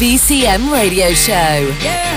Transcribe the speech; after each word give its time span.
BCM 0.00 0.72
Radio 0.72 1.12
Show. 1.12 1.76
Yeah, 1.84 2.09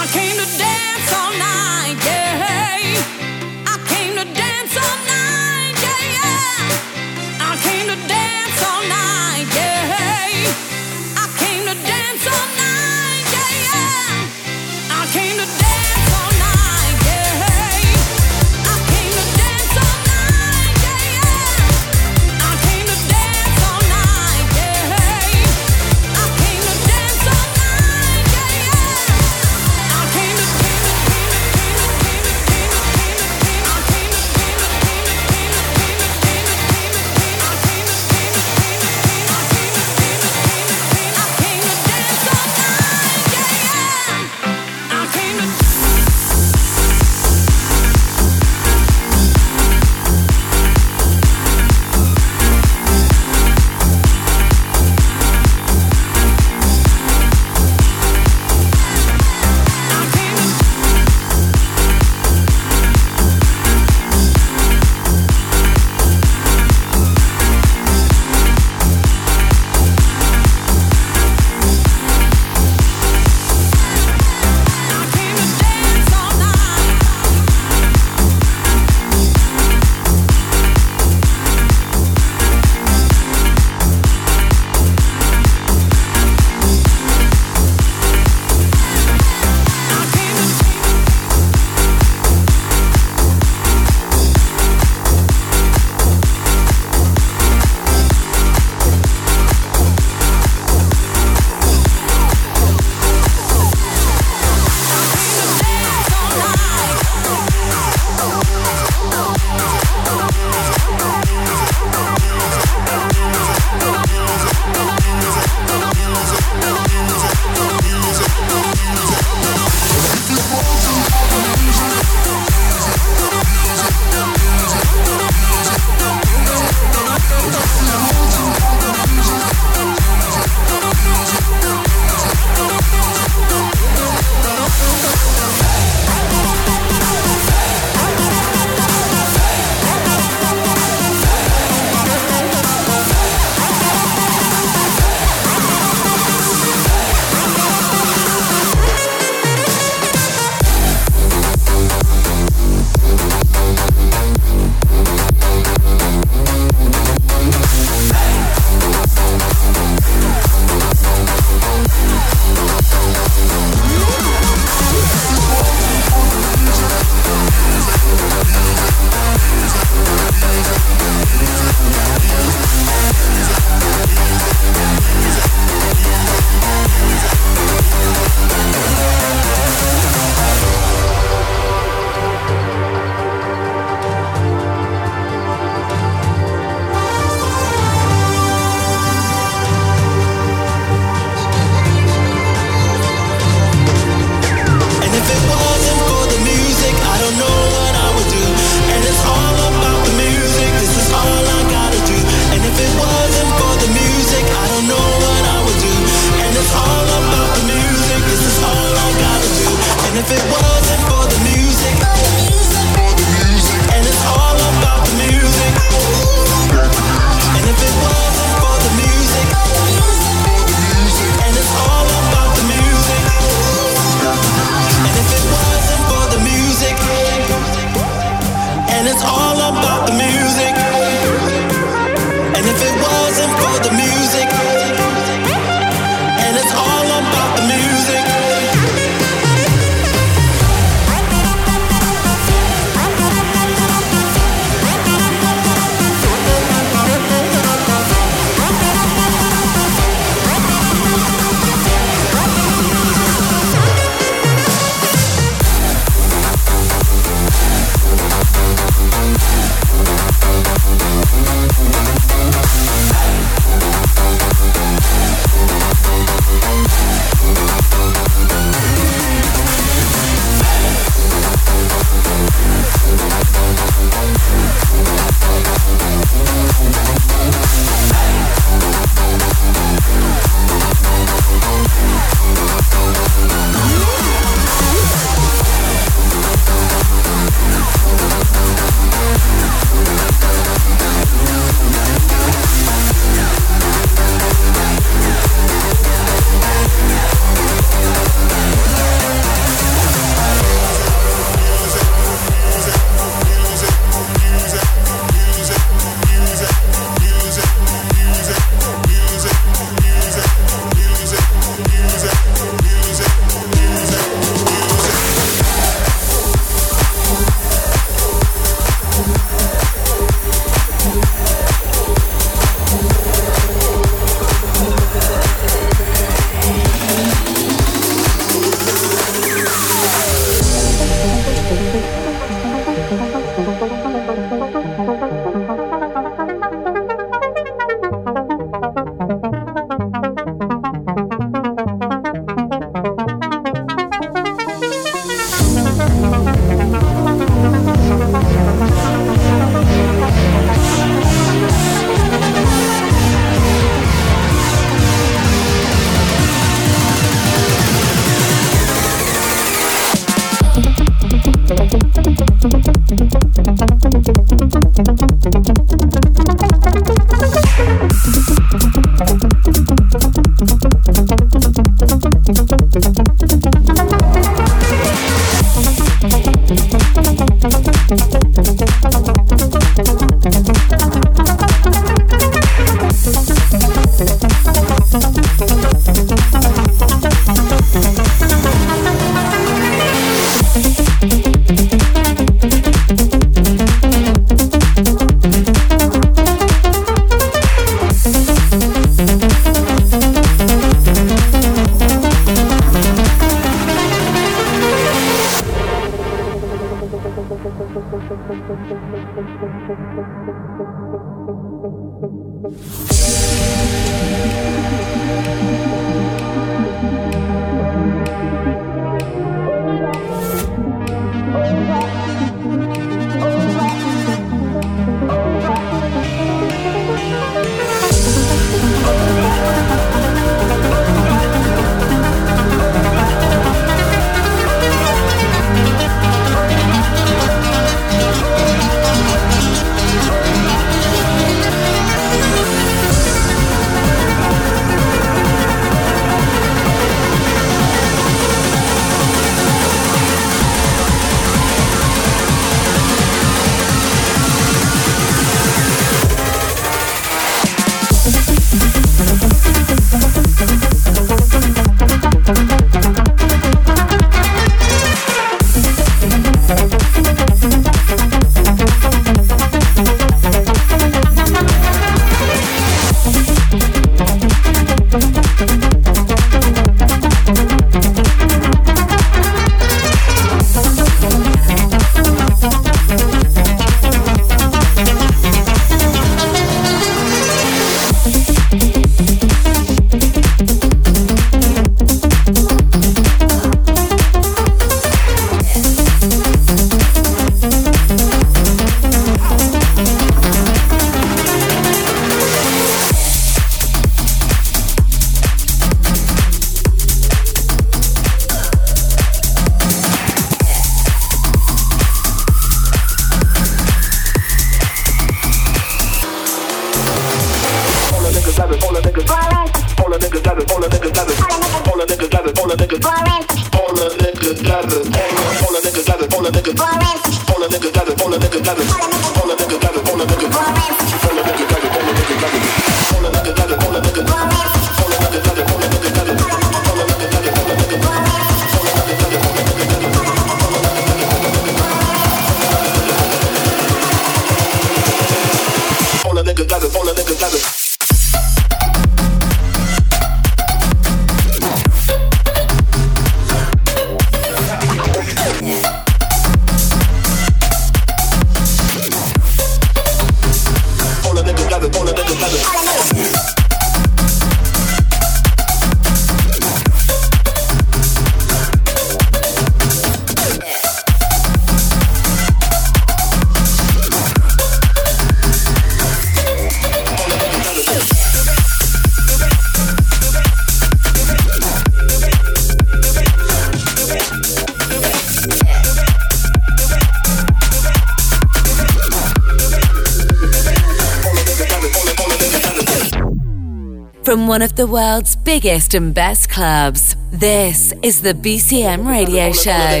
one 594.56 594.62
of 594.62 594.74
the 594.74 594.86
world's 594.86 595.36
biggest 595.36 595.92
and 595.92 596.14
best 596.14 596.48
clubs. 596.48 597.14
This 597.30 597.92
is 598.02 598.22
the 598.22 598.32
BCM 598.32 599.06
Radio 599.06 599.52
Show. 599.52 600.00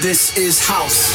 This 0.00 0.36
is 0.36 0.60
house. 0.60 1.14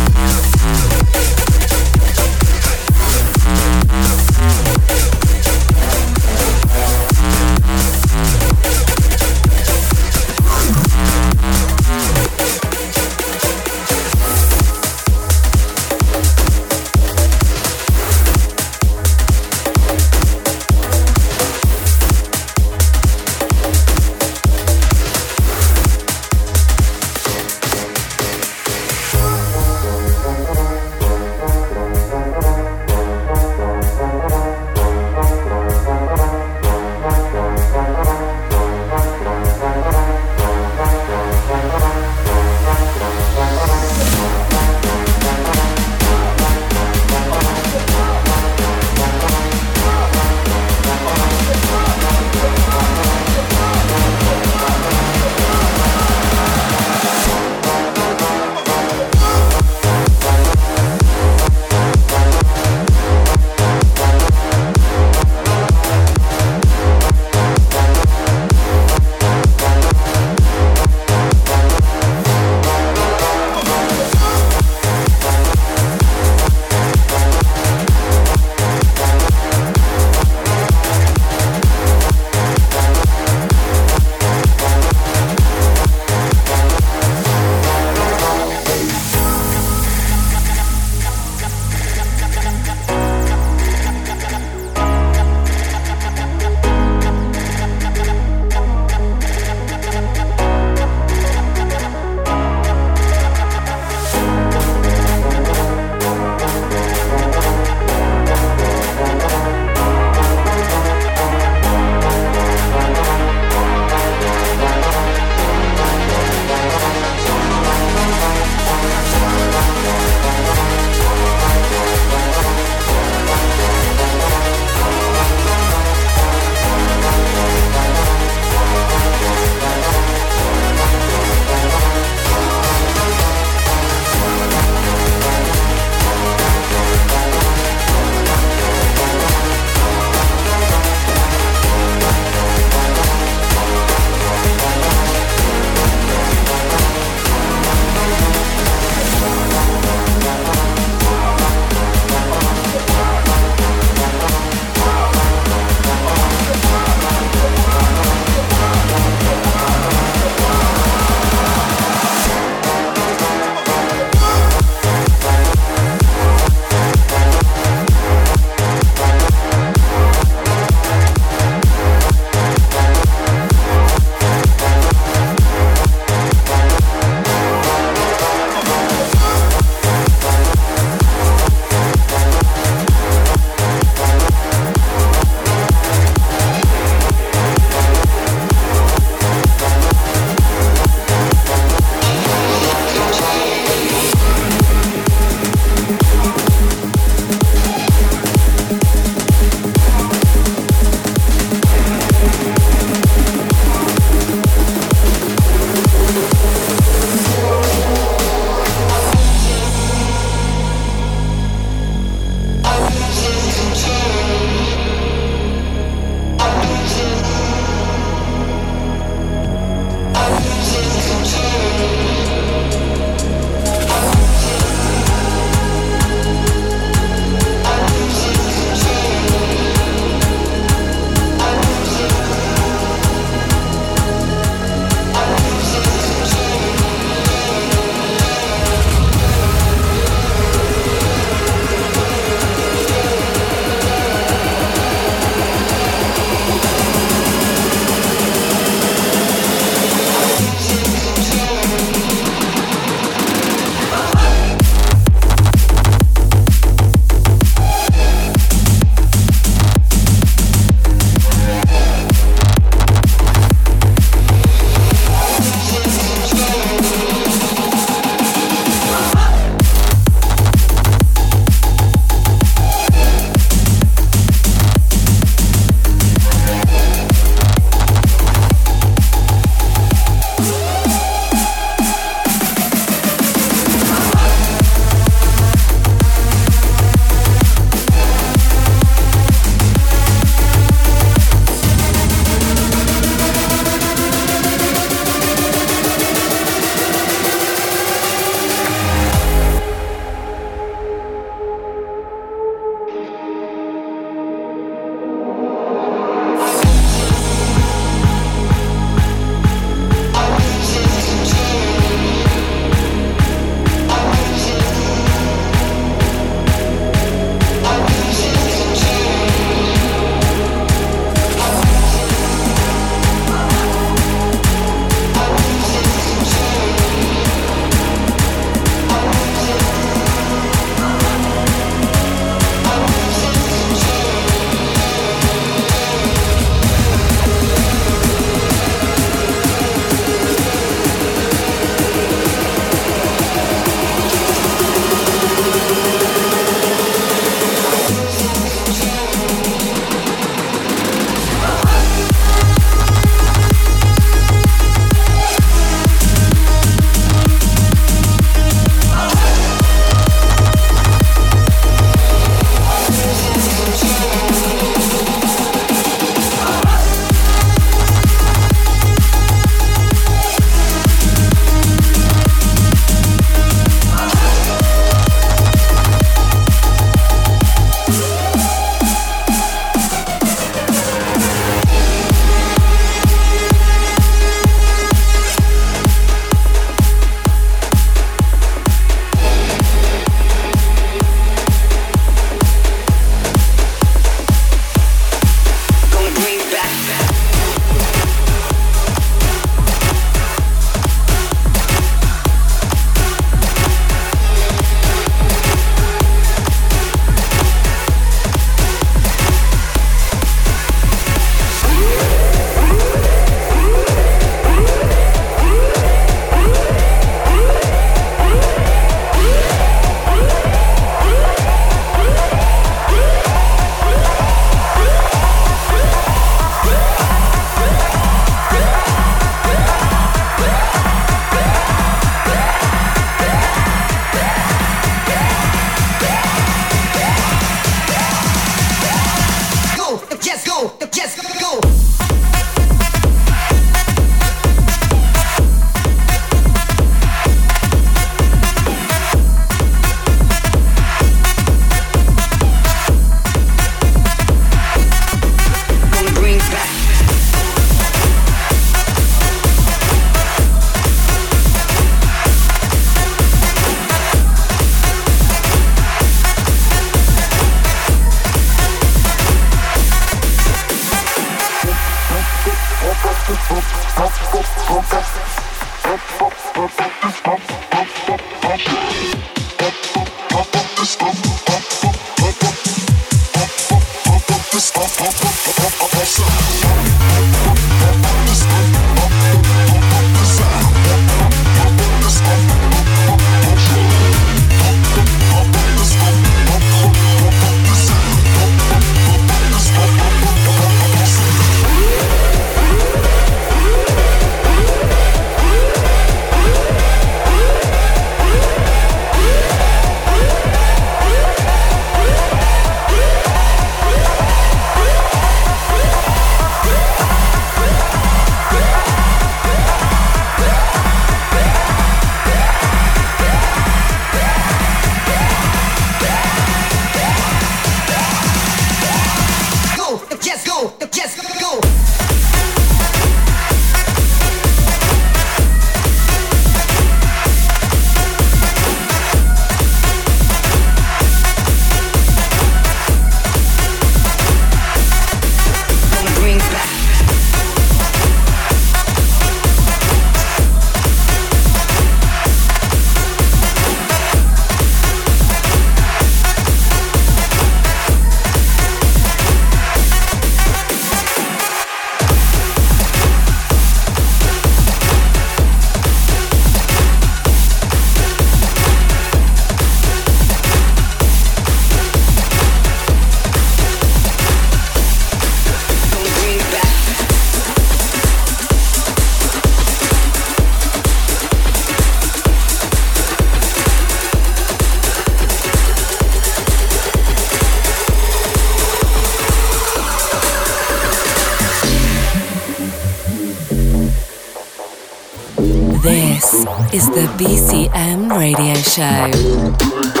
BCM 597.21 598.09
Radio 598.17 598.55
Show. 598.55 600.00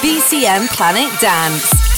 BCM 0.00 0.66
Planet 0.70 1.20
Dance. 1.20 1.89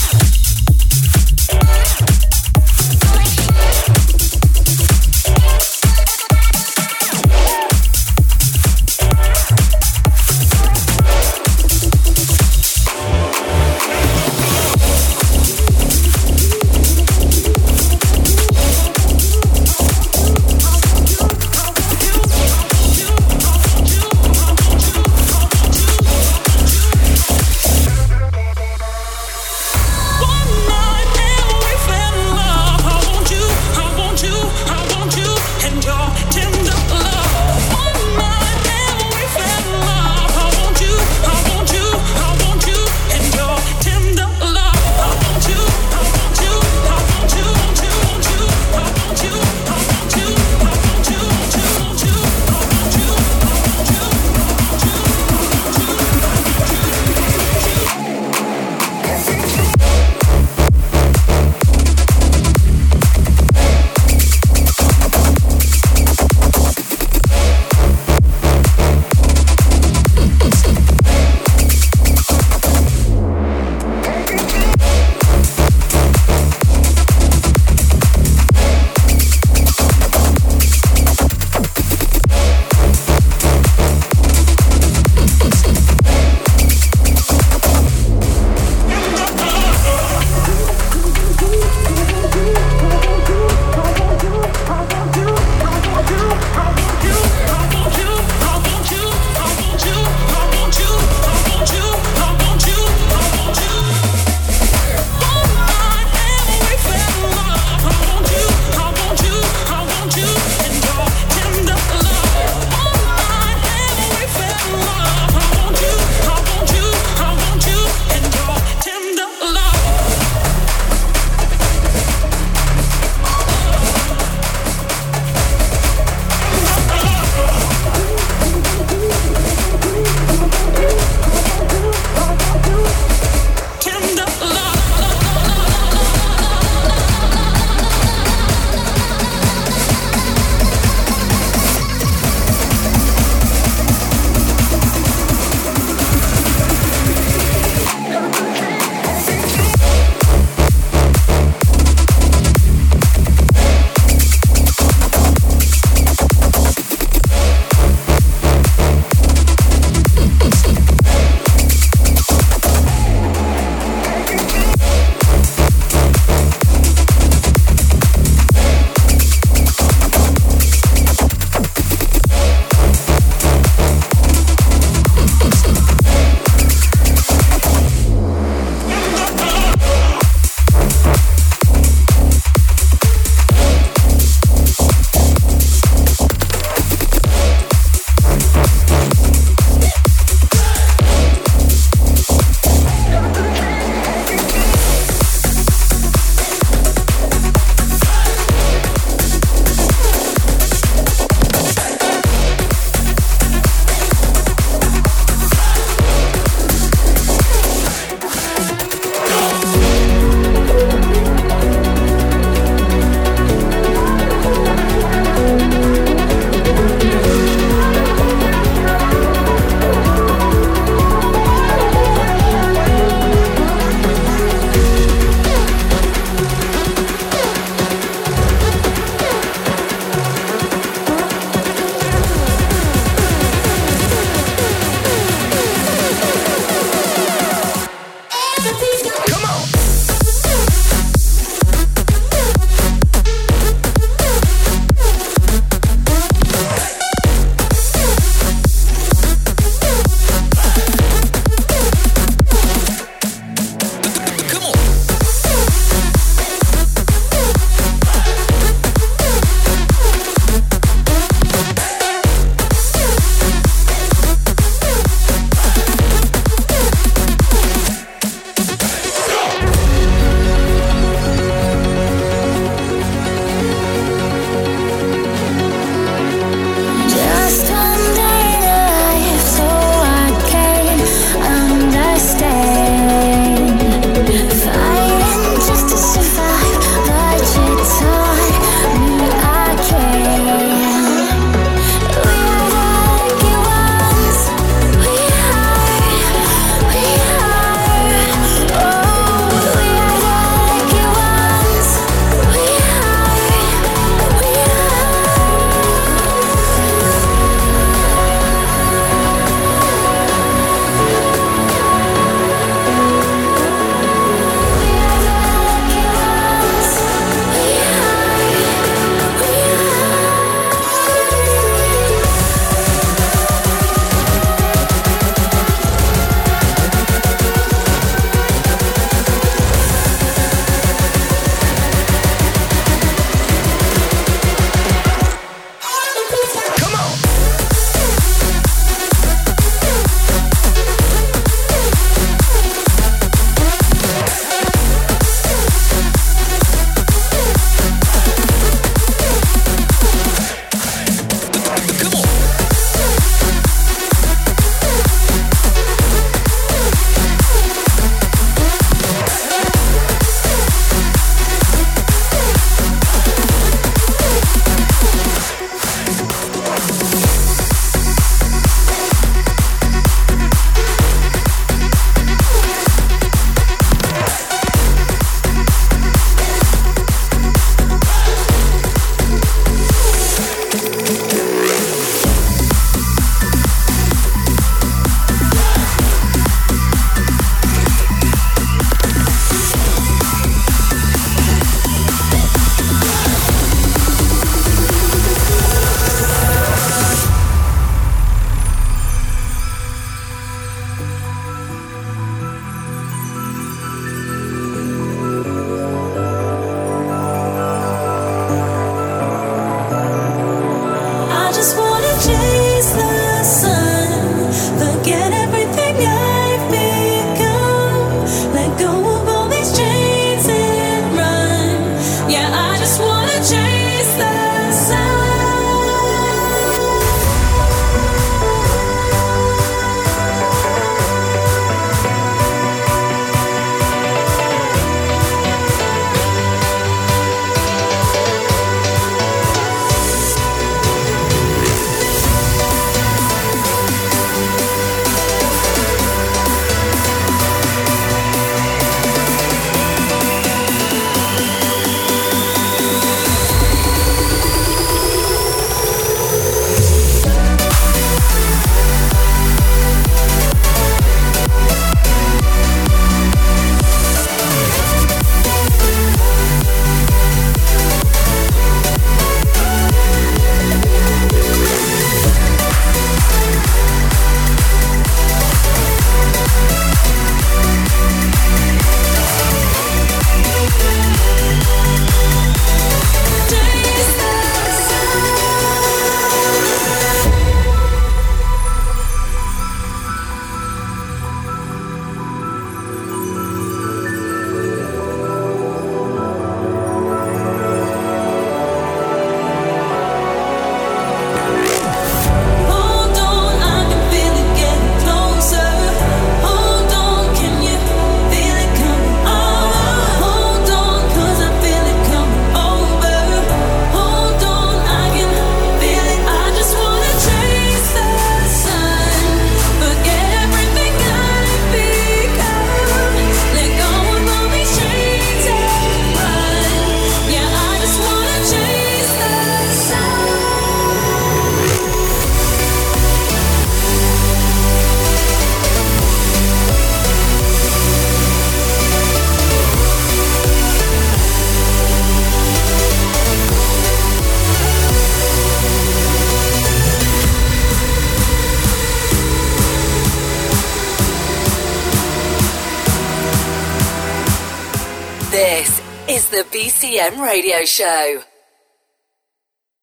Radio 557.00 557.64
Show. 557.64 558.22